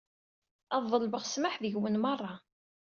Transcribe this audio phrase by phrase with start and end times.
[0.75, 2.33] Ad ḍelbeɣ ssmaḥ seg-wen merra.